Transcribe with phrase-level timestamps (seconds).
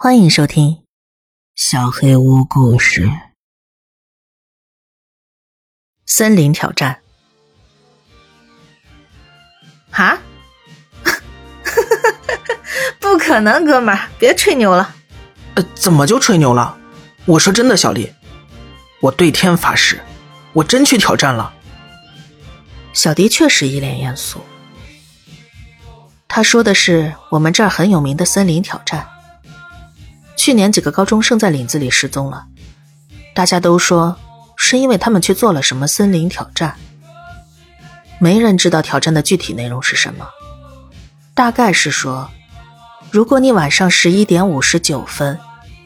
[0.00, 0.70] 欢迎收听
[1.56, 3.06] 《小黑屋故事》
[6.06, 7.00] 《森林挑战》。
[10.00, 10.16] 啊？
[13.00, 14.94] 不可能，哥们儿，别吹牛了。
[15.56, 16.78] 呃，怎么就吹牛了？
[17.24, 18.14] 我说真的，小丽，
[19.00, 20.00] 我对天发誓，
[20.52, 21.52] 我真去挑战了。
[22.92, 24.42] 小迪确实一脸严肃。
[26.28, 29.04] 他说的是我们这儿很有名的森林挑战。
[30.38, 32.46] 去年几个高中生在林子里失踪了，
[33.34, 34.16] 大家都说
[34.56, 36.76] 是因为他们去做了什么森林挑战。
[38.20, 40.28] 没人知道挑战的具体内容是什么，
[41.34, 42.30] 大概是说，
[43.10, 45.36] 如果你晚上十一点五十九分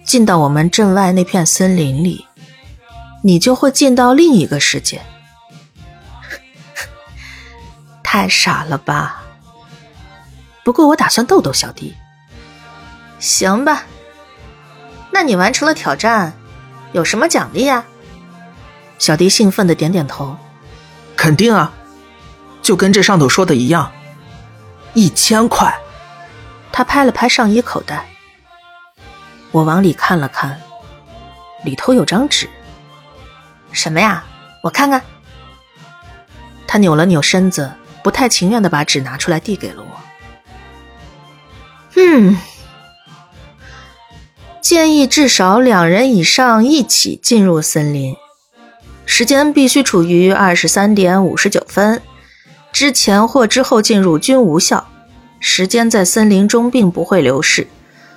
[0.04, 2.26] 进到我们镇外那片森林里，
[3.22, 5.00] 你就会进到另一个世界。
[8.04, 9.22] 太傻了吧？
[10.62, 11.94] 不过我打算逗逗小弟。
[13.18, 13.84] 行吧。
[15.12, 16.32] 那你完成了挑战，
[16.92, 17.84] 有什么奖励呀？
[18.98, 20.36] 小迪兴奋的点点头。
[21.14, 21.72] 肯定啊，
[22.62, 23.92] 就跟这上头说的一样，
[24.94, 25.72] 一千块。
[26.72, 28.08] 他拍了拍上衣口袋。
[29.50, 30.60] 我往里看了看，
[31.62, 32.48] 里头有张纸。
[33.70, 34.24] 什么呀？
[34.62, 35.02] 我看看。
[36.66, 37.70] 他扭了扭身子，
[38.02, 40.00] 不太情愿的把纸拿出来递给了我。
[41.96, 42.36] 嗯。
[44.62, 48.14] 建议至少两人以上一起进入森林，
[49.04, 52.00] 时间必须处于二十三点五十九分
[52.72, 54.86] 之前或之后进入均无效。
[55.40, 57.66] 时间在森林中并不会流逝，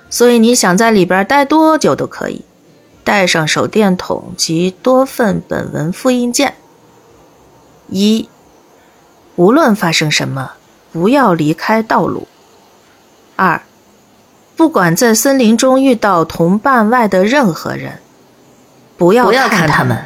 [0.08, 2.44] 所以你想在里边待多久都可以。
[3.02, 6.54] 带上手电筒及多份本文复印件。
[7.88, 8.28] 一，
[9.34, 10.52] 无论发生什么，
[10.92, 12.28] 不要离开道路。
[13.34, 13.60] 二。
[14.56, 18.00] 不管在森林中遇到同伴外的任何人，
[18.96, 20.02] 不要看他们。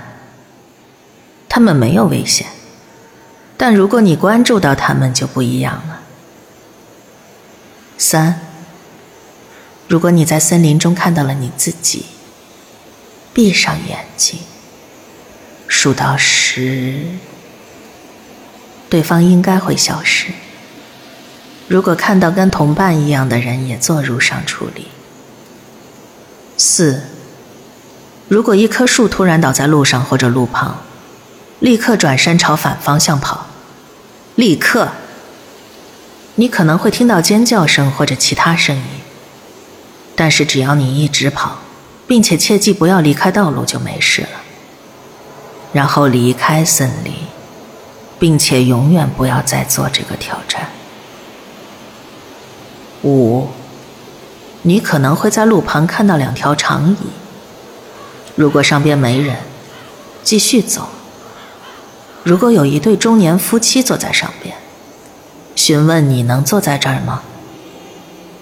[1.49, 2.47] 他们没有危险，
[3.57, 6.01] 但如果你关注到他们，就不一样了。
[7.99, 8.41] 三，
[9.89, 12.07] 如果你在森林中看到了你自己，
[13.33, 14.39] 闭上眼睛，
[15.67, 17.01] 数到十，
[18.89, 20.33] 对方应该会消失。
[21.71, 24.89] 如果看到跟同伴一样的人，也做如上处理。
[26.57, 27.01] 四，
[28.27, 30.83] 如果一棵树突然倒在路上或者路旁，
[31.61, 33.47] 立刻转身朝反方向跑，
[34.35, 34.89] 立刻。
[36.35, 38.83] 你可能会听到尖叫声或者其他声音，
[40.17, 41.61] 但是只要你一直跑，
[42.09, 44.41] 并且切记不要离开道路，就没事了。
[45.73, 47.15] 然后离开森林，
[48.19, 50.69] 并且永远不要再做这个挑战。
[53.03, 53.49] 五，
[54.63, 56.97] 你可能会在路旁看到两条长椅。
[58.37, 59.37] 如果上边没人，
[60.23, 60.89] 继续走。
[62.23, 64.55] 如果有一对中年夫妻坐在上边，
[65.57, 67.23] 询问你能坐在这儿吗？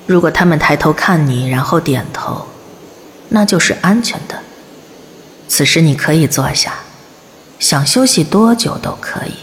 [0.06, 2.46] 如果他们抬头看你，然后点头，
[3.28, 4.40] 那就是安全的。
[5.46, 6.80] 此时你可以坐下，
[7.58, 9.34] 想休息多久都可以。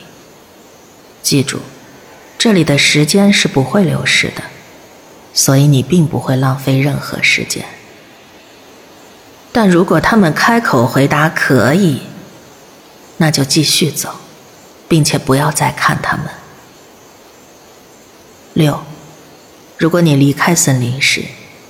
[1.21, 1.59] 记住，
[2.37, 4.43] 这里的时间是不会流逝的。
[5.35, 7.65] 所以你并不会浪费任何时间，
[9.51, 12.03] 但如果他们开口回答可以，
[13.17, 14.15] 那就继续走，
[14.87, 16.27] 并且不要再看他们。
[18.53, 18.85] 六，
[19.77, 21.25] 如果你离开森林时，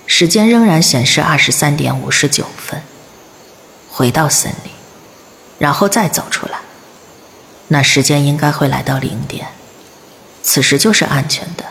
[0.05, 2.83] 时间仍然显示二十三点五十九分，
[3.89, 4.71] 回到森林，
[5.57, 6.59] 然后再走出来，
[7.69, 9.47] 那时间应该会来到零点，
[10.43, 11.65] 此时就是安全的。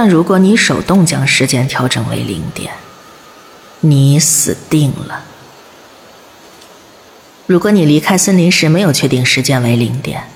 [0.00, 2.72] 但如果你手动将时间调整为零点，
[3.80, 5.24] 你死定了。
[7.48, 10.28] 如果你离开森林时没有确定时间为零点，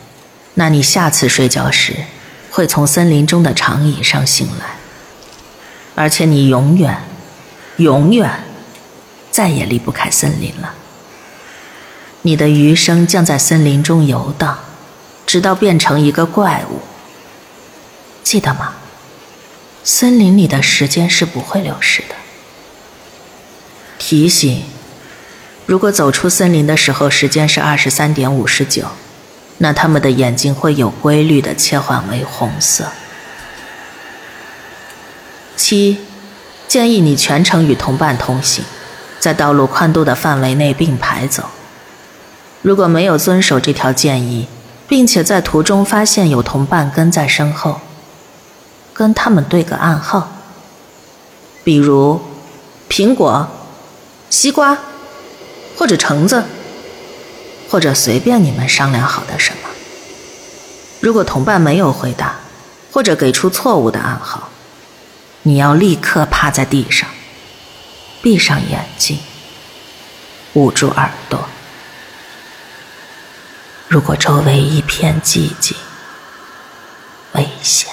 [0.54, 1.94] 那你下次睡觉时
[2.50, 4.66] 会从森林中的长椅上醒来，
[5.94, 7.00] 而且你永远、
[7.76, 8.42] 永远
[9.30, 10.74] 再也离不开森林了。
[12.22, 14.58] 你的余生将在森林中游荡，
[15.24, 16.80] 直到变成一个怪物。
[18.24, 18.74] 记得吗？
[19.84, 22.14] 森林里的时间是不会流逝的。
[23.98, 24.64] 提醒：
[25.66, 28.86] 如果走出森林的时候时间是二十三点五十九，
[29.58, 32.88] 那他们的眼睛会有规律的切换为红色。
[35.56, 35.98] 七，
[36.66, 38.64] 建议你全程与同伴同行，
[39.20, 41.50] 在道路宽度的范围内并排走。
[42.62, 44.46] 如果没有遵守这条建议，
[44.88, 47.80] 并且在途中发现有同伴跟在身后，
[48.92, 50.30] 跟他们对个暗号，
[51.64, 52.20] 比如
[52.88, 53.48] 苹果、
[54.28, 54.76] 西瓜，
[55.76, 56.44] 或者橙子，
[57.70, 59.68] 或者随便你们商量好的什么。
[61.00, 62.36] 如果同伴没有回答，
[62.92, 64.50] 或者给出错误的暗号，
[65.42, 67.08] 你要立刻趴在地上，
[68.22, 69.18] 闭上眼睛，
[70.52, 71.48] 捂住耳朵。
[73.88, 75.76] 如果周围一片寂静，
[77.32, 77.90] 危险。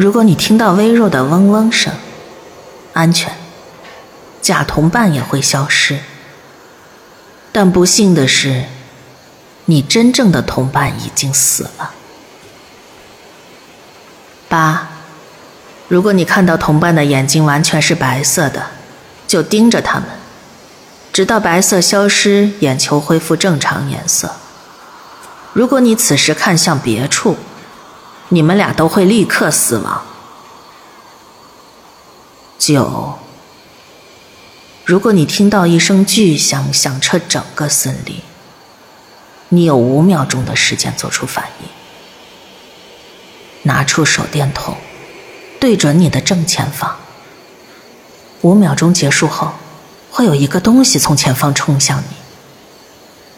[0.00, 1.92] 如果你听到微弱的嗡嗡声，
[2.94, 3.36] 安全，
[4.40, 5.98] 假同伴也会消失。
[7.52, 8.64] 但不幸的是，
[9.66, 11.90] 你真正的同伴已经死了。
[14.48, 14.88] 八，
[15.86, 18.68] 如果你看到同伴的眼睛完全是白色的，
[19.28, 20.08] 就盯着他们。
[21.12, 24.34] 直到白色消失，眼球恢复正常颜色。
[25.52, 27.36] 如果你此时看向别处，
[28.30, 30.02] 你们俩都会立刻死亡。
[32.58, 33.18] 九，
[34.84, 38.22] 如果你听到一声巨响响彻整个森林，
[39.50, 41.68] 你有五秒钟的时间做出反应。
[43.62, 44.76] 拿出手电筒，
[45.60, 46.96] 对准你的正前方。
[48.40, 49.52] 五秒钟结束后。
[50.12, 52.16] 会有一个东西从前方冲向你，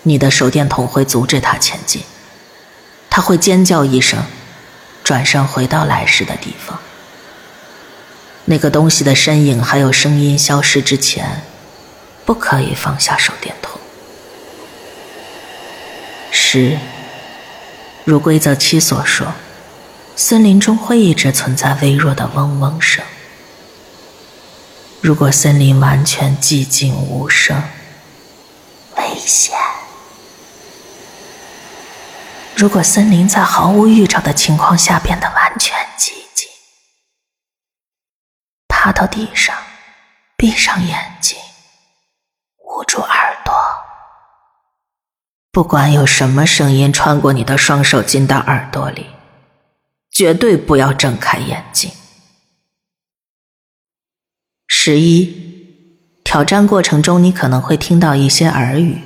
[0.04, 2.02] 你的手电筒会阻止它前进，
[3.10, 4.24] 它会尖叫一声，
[5.02, 6.78] 转身回到来时的地方。
[8.44, 11.42] 那个东西的身影还有声音消失之前，
[12.24, 13.80] 不可以放下手电筒。
[16.30, 16.78] 十，
[18.04, 19.34] 如规则七所说，
[20.16, 23.04] 森林中会一直存在微弱的嗡嗡声。
[25.00, 27.62] 如果森林完全寂静无声，
[28.96, 29.56] 危险；
[32.62, 36.48] 如果森林在毫无预兆的情况下变得完全寂静，
[38.68, 39.52] 趴到地上，
[40.36, 41.36] 闭上眼睛，
[42.58, 43.52] 捂住耳朵，
[45.50, 49.10] 不管有什么声音穿过你的双手进到耳朵里，
[50.12, 51.90] 绝对不要睁开眼睛。
[54.68, 59.02] 十一，挑战过程中你可能会听到一些耳语，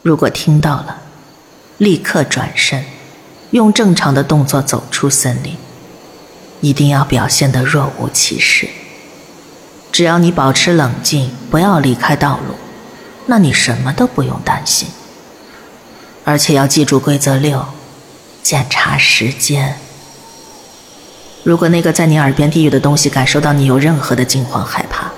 [0.00, 1.02] 如果听到了，
[1.78, 2.84] 立刻转身，
[3.50, 5.56] 用正常的动作走出森林，
[6.60, 8.68] 一定要表现得若无其事。
[9.90, 12.54] 只要你保持冷静，不要离开道路，
[13.26, 14.88] 那你什么都不用担心。
[16.24, 17.64] 而且要记住规则六，
[18.42, 19.76] 检查时间。
[21.42, 25.10] 如果那个在你耳边低语的东西感受到你有任何的惊慌害怕，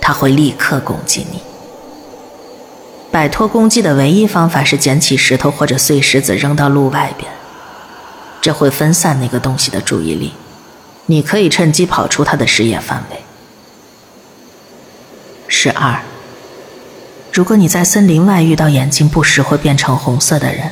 [0.00, 1.40] 他会立刻攻击你。
[3.18, 7.28] 摆脱攻击的唯一方法是捡起石头或者碎石子扔到路外边，
[8.40, 10.34] 这会分散那个东西的注意力，
[11.06, 13.16] 你可以趁机跑出它的视野范围。
[15.48, 15.98] 十二，
[17.32, 20.70] 如果你在森林外遇到眼睛不时会变成红色的人，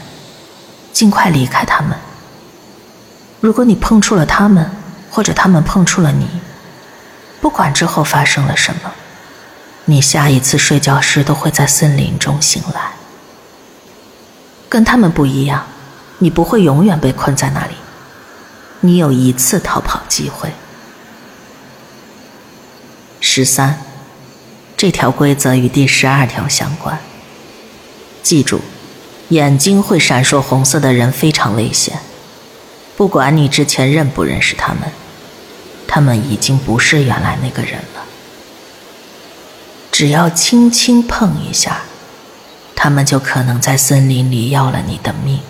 [0.93, 1.99] 尽快离开他们。
[3.41, 4.71] 如果你碰触了他们，
[5.11, 6.29] 或者他们碰触了你，
[7.41, 8.93] 不管之后发生了什么，
[9.87, 12.93] 你下一次睡觉时都会在森林中醒来。
[14.69, 15.65] 跟他们不一样，
[16.19, 17.75] 你不会永远被困在那里，
[18.81, 20.51] 你有一次逃跑机会。
[23.21, 23.81] 十三，
[24.77, 26.99] 这条规则与第十二条相关。
[28.23, 28.61] 记住，
[29.29, 32.01] 眼睛会闪烁红色的人非常危险，
[32.97, 34.83] 不管你之前认不认识他们。
[35.87, 37.96] 他们已经不是原来那个人了。
[39.99, 41.81] 只要轻轻碰一下，
[42.75, 45.41] 他们就可能在森林里要了你的命。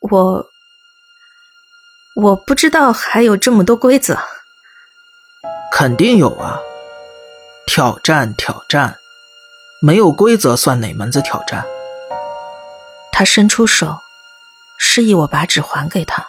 [0.00, 0.46] 我
[2.16, 4.18] 我不知道还有这么多规则。
[5.70, 6.58] 肯定有啊！
[7.66, 8.96] 挑战，挑战，
[9.82, 11.66] 没有规则算哪门子挑战？
[13.12, 13.98] 他伸出手，
[14.84, 16.26] 示意我把纸还给他。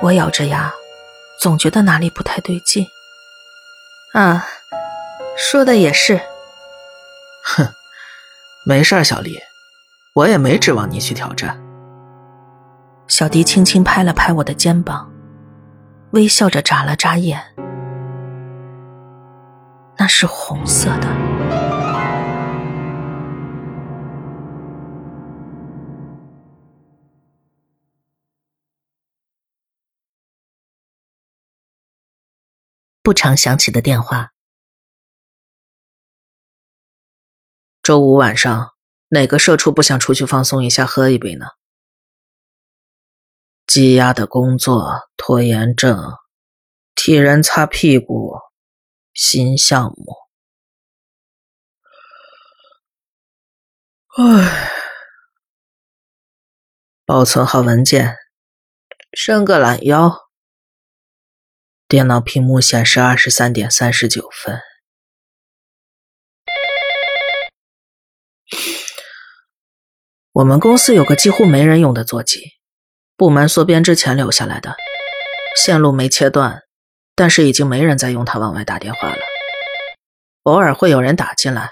[0.00, 0.72] 我咬着牙，
[1.38, 2.84] 总觉得哪里不太对劲。
[4.14, 4.44] 啊，
[5.36, 6.18] 说的也是。
[7.44, 7.68] 哼，
[8.64, 9.38] 没事儿，小丽，
[10.14, 11.56] 我也没指望你去挑战。
[13.08, 15.12] 小迪轻轻拍了拍我的肩膀，
[16.12, 17.40] 微笑着眨了眨眼。
[19.98, 21.35] 那是红色的。
[33.06, 34.32] 不常响起的电话。
[37.80, 38.74] 周五晚上
[39.10, 41.46] 哪个社畜不想出去放松一下，喝一杯呢？
[43.64, 46.16] 积压的工作、拖延症、
[46.96, 48.40] 替人擦屁股、
[49.14, 50.16] 新项目。
[54.16, 54.72] 唉，
[57.04, 58.16] 保存好文件，
[59.12, 60.25] 伸个懒腰。
[61.88, 64.60] 电脑屏幕显示二十三点三十九分。
[70.32, 72.54] 我们公司有个几乎没人用的座机，
[73.16, 74.74] 部门缩编之前留下来的，
[75.54, 76.64] 线路没切断，
[77.14, 79.18] 但是已经没人再用它往外打电话了。
[80.42, 81.70] 偶尔会有人打进来，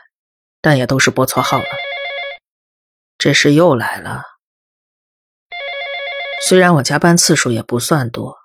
[0.60, 1.66] 但也都是拨错号了。
[3.18, 4.22] 这事又来了，
[6.46, 8.43] 虽然我加班次数也不算多。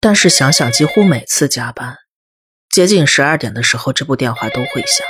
[0.00, 1.96] 但是想想，几乎每次加班，
[2.70, 5.06] 接近十二点的时候，这部电话都会响。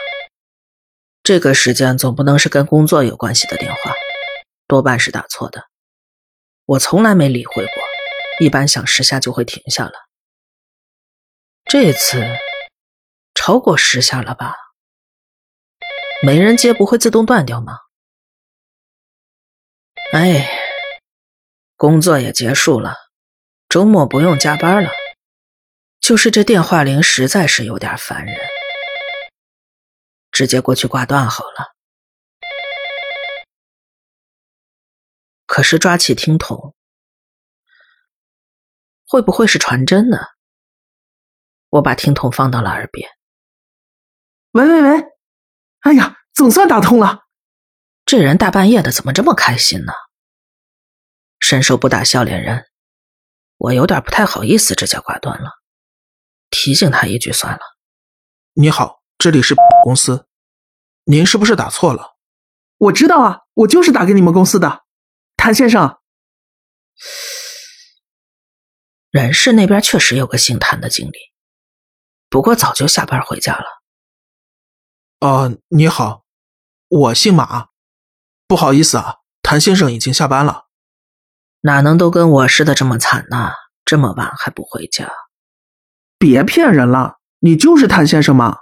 [1.23, 3.93] 这个时间总不能是跟工作有关系的电话，
[4.67, 5.65] 多半是打错的。
[6.65, 7.75] 我从来没理会过，
[8.41, 9.93] 一般响十下就会停下了。
[11.67, 12.25] 这次
[13.35, 14.55] 超过十下了吧？
[16.23, 17.79] 没人接不会自动断掉吗？
[20.13, 20.49] 哎，
[21.77, 23.08] 工作也结束了。
[23.69, 24.91] 周末不用加班了，
[26.01, 28.35] 就是这电话铃实在是有点烦人，
[30.31, 31.75] 直接过去挂断好了。
[35.45, 36.75] 可是抓起听筒，
[39.07, 40.17] 会不会是传真呢？
[41.69, 43.07] 我把听筒放到了耳边。
[44.53, 45.05] 喂喂喂，
[45.81, 47.27] 哎呀，总算打通了！
[48.07, 49.93] 这人大半夜的怎么这么开心呢？
[51.39, 52.65] 伸手不打笑脸人。
[53.59, 55.51] 我有点不太好意思，直接挂断了，
[56.49, 57.61] 提醒他一句算了。
[58.55, 60.27] 你好，这里是 公司，
[61.05, 62.17] 您是不是打错了？
[62.79, 64.85] 我知道啊，我就是打给你们公司的，
[65.37, 65.99] 谭先生。
[69.11, 71.19] 人事那边确实有个姓谭的经理，
[72.29, 73.67] 不过早就下班回家了。
[75.19, 76.25] 哦，你好，
[76.87, 77.71] 我姓马，
[78.47, 80.68] 不好意思啊，谭先生已经下班了。
[81.69, 83.53] 哪能都跟我似的这么惨呢？
[83.85, 85.07] 这么晚还不回家？
[86.17, 88.61] 别骗人了，你就是谭先生吗？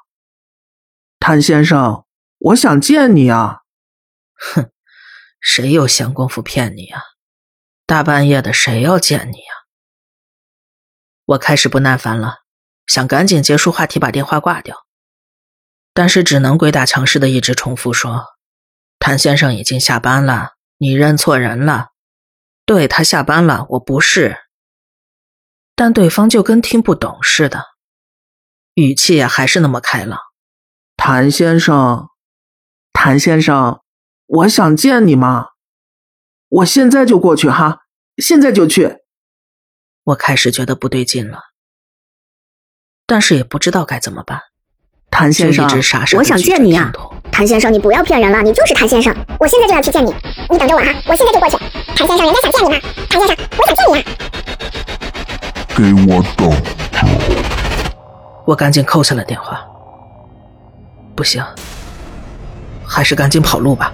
[1.20, 2.04] 谭先生，
[2.38, 3.60] 我想见你啊！
[4.34, 4.72] 哼，
[5.38, 7.00] 谁有闲工夫骗你啊？
[7.86, 9.54] 大半夜的，谁要见你啊？
[11.26, 12.38] 我开始不耐烦了，
[12.88, 14.84] 想赶紧结束话题，把电话挂掉，
[15.94, 18.25] 但是只能鬼打墙似的一直重复说
[18.98, 21.90] ：“谭先生已经下班了，你认错人了。”
[22.66, 24.37] 对他下班了，我不是，
[25.76, 27.64] 但对方就跟听不懂似的，
[28.75, 30.18] 语气也还是那么开朗。
[30.96, 32.08] 谭先生，
[32.92, 33.80] 谭先生，
[34.26, 35.50] 我想见你嘛？
[36.49, 37.82] 我现在就过去哈，
[38.16, 38.99] 现在就去。
[40.02, 41.40] 我开始觉得不对劲了，
[43.06, 44.40] 但是也不知道该怎么办。
[45.10, 45.66] 谭先生，
[46.16, 46.92] 我想见你啊！
[47.32, 50.14] 谭先生，你不要骗人了，你就是谭先生，我现在就要去见你，
[50.50, 51.56] 你等着我哈，我现在就过去。
[51.94, 54.04] 谭先生，人家想见你呢，谭先生，我想见你啊！
[55.76, 55.82] 给
[56.12, 56.56] 我等着！
[58.44, 59.60] 我赶紧扣下了电话。
[61.14, 61.42] 不行，
[62.86, 63.92] 还是赶紧跑路吧。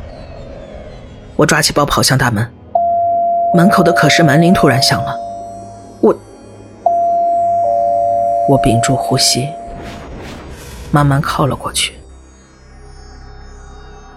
[1.37, 2.53] 我抓起包跑向大门，
[3.55, 5.17] 门口的可视门铃突然响了，
[6.01, 6.15] 我，
[8.49, 9.49] 我屏住呼吸。
[10.93, 11.95] 慢慢靠了过去，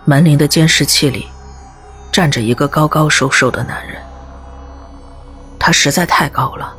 [0.04, 1.26] 门铃的监视器里
[2.12, 3.96] 站着一个高高瘦瘦的男人，
[5.58, 6.76] 他实在太高了，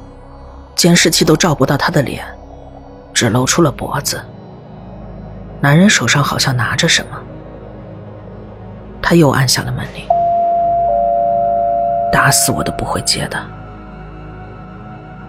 [0.75, 2.23] 监视器都照不到他的脸，
[3.15, 4.23] 只露出了脖子。
[5.63, 7.19] 男人手上好像拿着什么，
[9.01, 10.07] 他又按下了门铃，
[12.13, 13.43] 打死我都不会接的。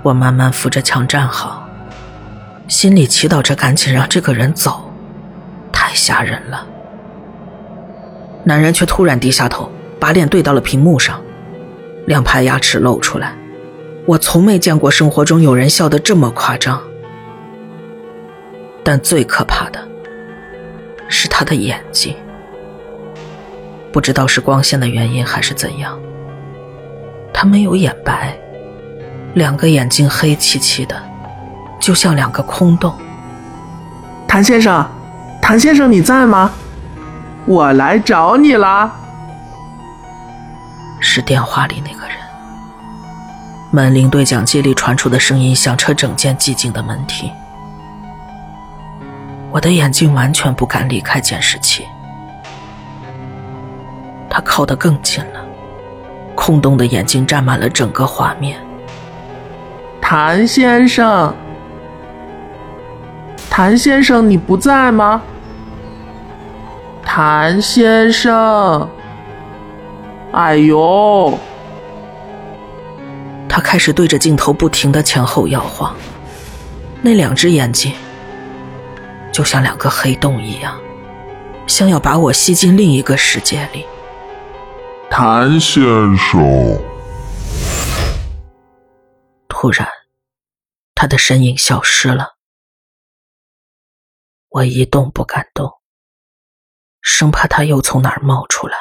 [0.04, 1.67] 我慢慢扶着墙站好。
[2.68, 4.92] 心里祈祷着，赶紧让这个人走，
[5.72, 6.68] 太吓人了。
[8.44, 11.22] 男人却突然低下头，把脸对到了屏幕上，
[12.06, 13.34] 两排牙齿露出来。
[14.06, 16.82] 我从没见过生活中有人笑得这么夸张。
[18.84, 19.86] 但最可怕的
[21.10, 22.16] 是他的眼睛，
[23.92, 26.00] 不知道是光线的原因还是怎样，
[27.34, 28.38] 他没有眼白，
[29.34, 31.07] 两个眼睛黑漆漆的。
[31.80, 32.94] 就像两个空洞。
[34.28, 34.86] 谭先生，
[35.42, 36.52] 谭先生，你在吗？
[37.46, 38.92] 我来找你啦。
[41.00, 42.18] 是电话里那个人。
[43.72, 47.32] 门铃对讲机里传出的声音响彻整间寂静的门厅。
[49.52, 51.86] 我的眼睛完全不敢离开监视器。
[54.30, 55.40] 他靠得更近了，
[56.36, 58.60] 空洞的眼睛占满了整个画面。
[60.02, 61.34] 谭先生，
[63.58, 65.20] 谭先生，你不在吗？
[67.04, 68.88] 谭先生，
[70.32, 71.36] 哎呦！
[73.50, 75.96] 他开始对着镜头不停的前后摇晃，
[77.02, 77.92] 那两只眼睛
[79.32, 80.80] 就像两个黑洞一样，
[81.66, 83.84] 像要把我吸进另一个世界里。
[85.10, 85.84] 谭先
[86.16, 86.80] 生，
[89.48, 89.88] 突然，
[90.94, 92.37] 他的身影消失了，
[94.50, 95.82] 我一动不敢动，
[97.02, 98.78] 生怕他又从哪儿冒出来。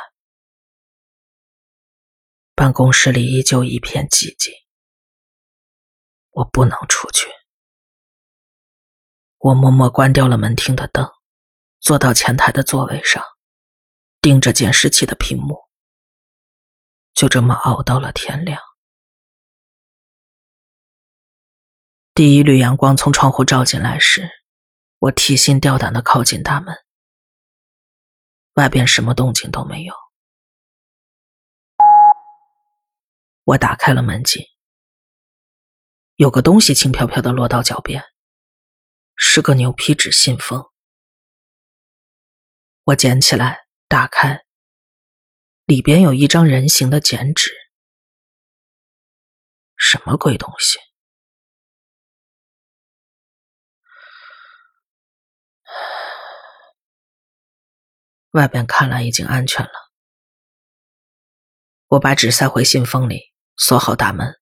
[2.54, 4.52] 办公室里依旧一片寂静。
[6.30, 7.26] 我不能出去。
[9.38, 11.10] 我默默关掉了门厅的灯，
[11.80, 13.22] 坐到前台的座位上，
[14.20, 15.66] 盯着监视器的屏幕。
[17.14, 18.60] 就这么熬到了天亮。
[22.12, 24.30] 第一缕阳光从窗户照进来时，
[25.06, 26.74] 我提心吊胆的靠近大门。
[28.54, 29.94] 外边什么动静都没有。
[33.44, 34.44] 我打开了门禁，
[36.16, 38.02] 有个东西轻飘飘的落到脚边，
[39.14, 40.64] 是个牛皮纸信封。
[42.82, 44.44] 我捡起来，打开，
[45.66, 47.52] 里边有一张人形的剪纸，
[49.76, 50.80] 什么鬼东西？
[58.36, 59.72] 外边看来已经安全了，
[61.88, 63.32] 我把纸塞回信封里。
[63.58, 64.38] 锁好大门，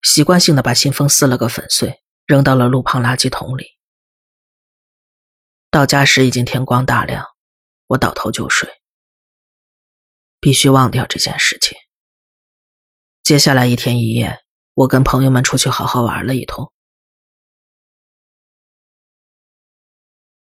[0.00, 3.78] 习惯性的把信封撕了个粉碎，扔到了路旁垃圾桶里。
[5.70, 7.26] 到家时已经天光大亮，
[7.88, 8.80] 我倒头就睡，
[10.40, 11.76] 必须忘掉这件事情。
[13.22, 14.38] 接下来一天一夜，
[14.72, 16.72] 我跟朋友们出去好好玩了一通。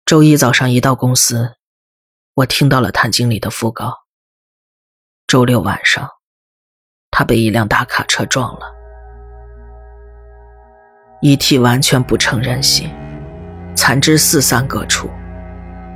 [0.03, 1.57] 周一早上一到公司，
[2.37, 3.91] 我听到了谭经理的讣告。
[5.25, 6.07] 周六晚上。
[7.09, 8.67] 他被一辆大卡车撞了，
[11.19, 12.91] 遗体完全不成人形，
[13.75, 15.09] 残肢四散各处，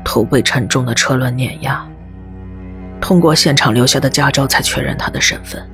[0.03, 1.87] 头被沉重的车轮碾压。
[2.99, 5.69] 通过现场留下的驾照才确认他的身份。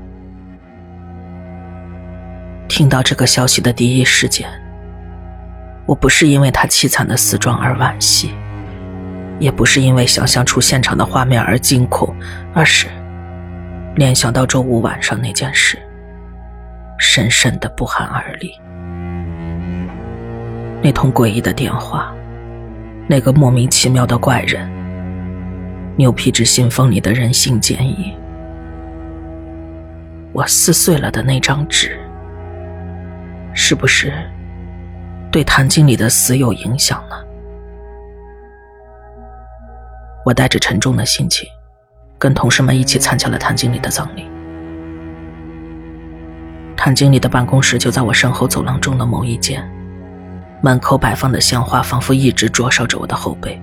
[2.67, 4.49] 听到这个消息的第一时间，
[5.85, 8.33] 我不是因为他凄惨的死状而惋惜，
[9.39, 12.15] 也不是因为想象出现场的画面而惊恐，
[12.53, 12.87] 而是。
[13.95, 15.77] 联想到周五晚上那件事，
[16.99, 18.53] 深深的不寒而栗。
[20.83, 22.13] 那通诡异的电话，
[23.07, 24.69] 那个莫名其妙的怪人，
[25.95, 28.13] 牛皮纸信封里的人性剪影，
[30.31, 31.99] 我撕碎了的那张纸，
[33.55, 34.13] 是不是
[35.31, 37.03] 对谭经理的死有影响
[40.27, 41.47] 我带着沉重的心情。
[42.19, 44.25] 跟同事们一起参加了谭经理的葬礼。
[46.75, 49.63] 谭经理的办公室就在我身后走廊中的某一间，
[50.61, 53.57] 门口摆放的鲜花仿佛一直灼烧着我的后背。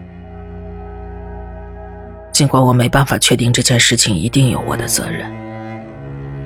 [2.33, 5.31] 尽管我没办法确定这件事情一定有我的责任，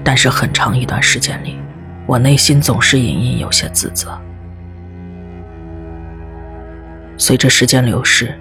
[0.02, 1.58] 但是很长一段时间里，
[2.06, 4.18] 我内心总是隐隐有些自责。
[7.16, 8.34] 随着时间流逝，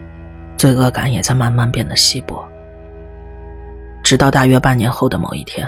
[0.57, 2.43] 罪恶感也在慢慢变得稀薄。
[4.03, 5.67] 直到大约半年后的某一天，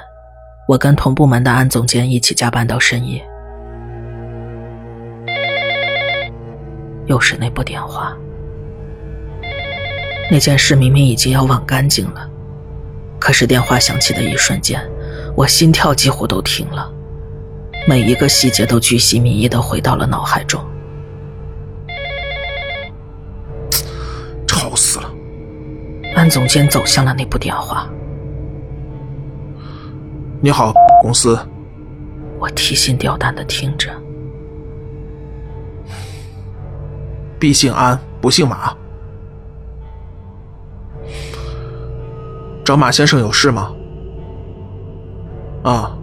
[0.67, 3.21] 我跟同部门的安总监一起加班到深夜，
[7.07, 8.15] 又是那部电话。
[10.31, 12.29] 那件事明明已经要忘干净了，
[13.19, 14.79] 可是电话响起的一瞬间，
[15.35, 16.89] 我心跳几乎都停了，
[17.87, 20.63] 每一个细节都巨细靡遗的回到了脑海中。
[26.19, 27.89] 安总监走向了那部电话。
[30.41, 31.39] 你好，公司。
[32.37, 33.89] 我提心吊胆的听着。
[37.39, 38.75] 必姓安，不姓马。
[42.65, 43.73] 找马先生有事吗？
[45.63, 45.97] 啊，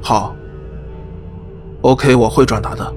[0.00, 0.32] 好。
[1.80, 2.94] OK，我会转达的。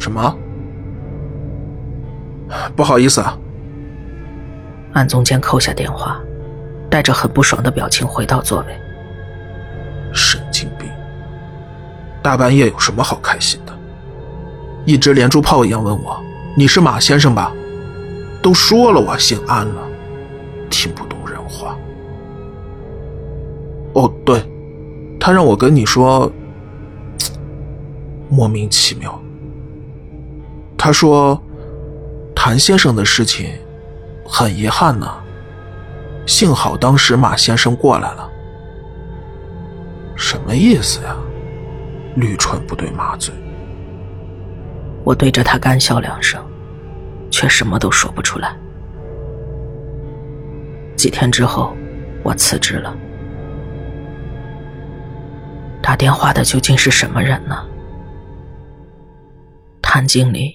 [0.00, 0.36] 什么？
[2.74, 3.38] 不好意思啊。
[4.92, 6.20] 安总监扣下电话。
[6.90, 8.80] 带着很不爽的表情回到座位。
[10.12, 10.88] 神经病！
[12.22, 13.72] 大半夜有什么好开心的？
[14.84, 16.16] 一直连珠炮一样问我
[16.56, 17.52] ：“你是马先生吧？”
[18.40, 19.82] 都说了我姓安了，
[20.70, 21.76] 听不懂人话。
[23.94, 24.48] 哦，对，
[25.18, 26.30] 他让我跟你说，
[28.30, 29.20] 莫名其妙。
[30.78, 31.42] 他说，
[32.46, 33.58] 谭先生的事情
[34.22, 35.10] 很遗憾呢，
[36.26, 38.30] 幸好当时马先生过来了。
[40.14, 41.16] 什么意思呀？
[42.16, 43.32] 驴唇不对马嘴。
[45.04, 46.38] 我对着他干笑两声，
[47.30, 48.54] 却什么都说不出来。
[50.96, 51.74] 几天之后，
[52.22, 52.94] 我辞职了。
[55.80, 57.64] 打电话的究竟是什么人呢？
[59.80, 60.54] 谭经理。